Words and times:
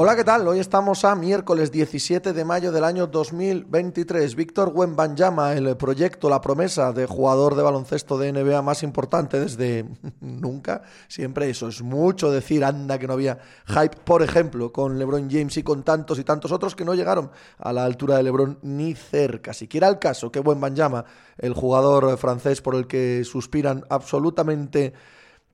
Hola, 0.00 0.14
¿qué 0.14 0.22
tal? 0.22 0.46
Hoy 0.46 0.60
estamos 0.60 1.04
a 1.04 1.16
miércoles 1.16 1.72
17 1.72 2.32
de 2.32 2.44
mayo 2.44 2.70
del 2.70 2.84
año 2.84 3.08
2023. 3.08 4.36
Víctor 4.36 4.70
Wembanyama, 4.72 5.54
el 5.54 5.76
proyecto, 5.76 6.30
la 6.30 6.40
promesa 6.40 6.92
de 6.92 7.04
jugador 7.04 7.56
de 7.56 7.64
baloncesto 7.64 8.16
de 8.16 8.32
NBA 8.32 8.62
más 8.62 8.84
importante 8.84 9.40
desde 9.40 9.86
nunca. 10.20 10.82
Siempre 11.08 11.50
eso 11.50 11.66
es 11.66 11.82
mucho 11.82 12.30
decir, 12.30 12.64
anda 12.64 12.96
que 12.96 13.08
no 13.08 13.14
había 13.14 13.40
hype, 13.66 13.96
por 14.04 14.22
ejemplo, 14.22 14.72
con 14.72 15.00
LeBron 15.00 15.28
James 15.28 15.56
y 15.56 15.64
con 15.64 15.82
tantos 15.82 16.20
y 16.20 16.22
tantos 16.22 16.52
otros 16.52 16.76
que 16.76 16.84
no 16.84 16.94
llegaron 16.94 17.32
a 17.58 17.72
la 17.72 17.84
altura 17.84 18.18
de 18.18 18.22
LeBron 18.22 18.60
ni 18.62 18.94
cerca. 18.94 19.52
Siquiera 19.52 19.88
el 19.88 19.98
caso 19.98 20.30
que 20.30 20.38
Wembanyama, 20.38 21.06
el 21.38 21.54
jugador 21.54 22.16
francés 22.18 22.62
por 22.62 22.76
el 22.76 22.86
que 22.86 23.24
suspiran 23.24 23.84
absolutamente 23.90 24.94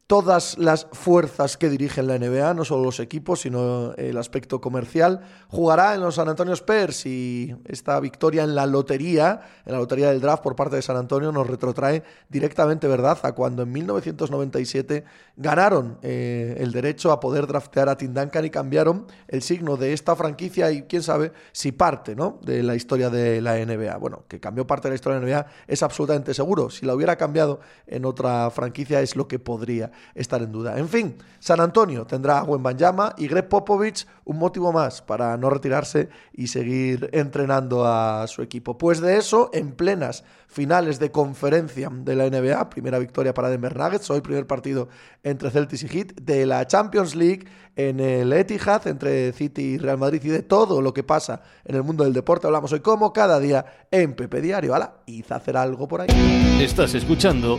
todas 0.06 0.58
las 0.58 0.86
fuerzas 0.92 1.56
que 1.56 1.70
dirigen 1.70 2.06
la 2.06 2.18
NBA, 2.18 2.52
no 2.52 2.64
solo 2.64 2.84
los 2.84 3.00
equipos, 3.00 3.40
sino 3.40 3.94
el 3.94 4.18
aspecto 4.18 4.60
comercial. 4.60 5.22
Jugará 5.48 5.94
en 5.94 6.02
los 6.02 6.16
San 6.16 6.28
Antonio 6.28 6.52
Spurs 6.52 7.06
y 7.06 7.54
esta 7.64 7.98
victoria 8.00 8.42
en 8.42 8.54
la 8.54 8.66
lotería, 8.66 9.40
en 9.64 9.72
la 9.72 9.78
lotería 9.78 10.10
del 10.10 10.20
draft 10.20 10.42
por 10.42 10.56
parte 10.56 10.76
de 10.76 10.82
San 10.82 10.98
Antonio, 10.98 11.32
nos 11.32 11.46
retrotrae 11.46 12.02
directamente, 12.28 12.86
¿verdad?, 12.86 13.18
a 13.22 13.32
cuando 13.32 13.62
en 13.62 13.72
1997 13.72 15.04
ganaron 15.36 15.98
eh, 16.02 16.56
el 16.58 16.72
derecho 16.72 17.10
a 17.10 17.18
poder 17.18 17.46
draftear 17.46 17.88
a 17.88 17.96
Tim 17.96 18.12
Duncan 18.12 18.44
y 18.44 18.50
cambiaron 18.50 19.06
el 19.26 19.40
signo 19.40 19.78
de 19.78 19.94
esta 19.94 20.14
franquicia 20.16 20.70
y 20.70 20.82
quién 20.82 21.02
sabe 21.02 21.32
si 21.52 21.72
parte, 21.72 22.14
¿no?, 22.14 22.40
de 22.42 22.62
la 22.62 22.74
historia 22.74 23.08
de 23.08 23.40
la 23.40 23.56
NBA. 23.56 23.96
Bueno, 23.96 24.24
que 24.28 24.38
cambió 24.38 24.66
parte 24.66 24.88
de 24.88 24.92
la 24.92 24.96
historia 24.96 25.18
de 25.18 25.26
la 25.26 25.38
NBA 25.38 25.46
es 25.66 25.82
absolutamente 25.82 26.34
seguro. 26.34 26.68
Si 26.68 26.84
la 26.84 26.94
hubiera 26.94 27.16
cambiado 27.16 27.60
en 27.86 28.04
otra 28.04 28.50
franquicia 28.50 29.00
es 29.00 29.16
lo 29.16 29.28
que 29.28 29.38
podría 29.38 29.93
estar 30.14 30.42
en 30.42 30.52
duda. 30.52 30.78
En 30.78 30.88
fin, 30.88 31.16
San 31.38 31.60
Antonio 31.60 32.06
tendrá 32.06 32.38
a 32.38 32.44
Wembanyama 32.44 33.14
y 33.18 33.28
Greg 33.28 33.48
Popovich 33.48 34.06
un 34.24 34.38
motivo 34.38 34.72
más 34.72 35.02
para 35.02 35.36
no 35.36 35.50
retirarse 35.50 36.08
y 36.32 36.46
seguir 36.46 37.10
entrenando 37.12 37.84
a 37.86 38.26
su 38.26 38.42
equipo. 38.42 38.78
Pues 38.78 39.00
de 39.00 39.16
eso, 39.18 39.50
en 39.52 39.72
plenas 39.72 40.24
finales 40.46 40.98
de 40.98 41.10
conferencia 41.10 41.90
de 41.92 42.14
la 42.14 42.30
NBA, 42.30 42.70
primera 42.70 42.98
victoria 42.98 43.34
para 43.34 43.50
Denver 43.50 43.76
Nuggets, 43.76 44.08
hoy 44.10 44.20
primer 44.20 44.46
partido 44.46 44.88
entre 45.22 45.50
Celtics 45.50 45.82
y 45.82 45.88
Heat, 45.88 46.14
de 46.20 46.46
la 46.46 46.66
Champions 46.66 47.14
League 47.14 47.46
en 47.76 48.00
el 48.00 48.32
Etihad 48.32 48.86
entre 48.86 49.32
City 49.32 49.62
y 49.62 49.78
Real 49.78 49.98
Madrid 49.98 50.20
y 50.24 50.28
de 50.28 50.42
todo 50.42 50.80
lo 50.80 50.94
que 50.94 51.02
pasa 51.02 51.42
en 51.64 51.74
el 51.74 51.82
mundo 51.82 52.04
del 52.04 52.12
deporte. 52.12 52.46
Hablamos 52.46 52.72
hoy 52.72 52.80
como 52.80 53.12
cada 53.12 53.40
día 53.40 53.86
en 53.90 54.14
Pepe 54.14 54.40
Diario. 54.40 54.74
¡Hala! 54.74 54.94
Y 55.06 55.24
hacer 55.28 55.56
algo 55.56 55.88
por 55.88 56.02
ahí. 56.02 56.58
Estás 56.60 56.94
escuchando 56.94 57.58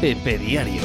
Pepe 0.00 0.38
Diario. 0.38 0.82